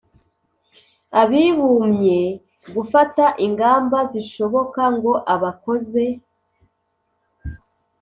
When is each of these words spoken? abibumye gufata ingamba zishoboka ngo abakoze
abibumye 1.21 2.19
gufata 2.75 3.25
ingamba 3.45 3.97
zishoboka 4.11 4.81
ngo 4.95 5.13
abakoze 5.33 6.03